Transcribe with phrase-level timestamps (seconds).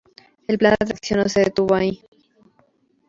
[0.47, 2.03] El plan de atracción no se detuvo ahí.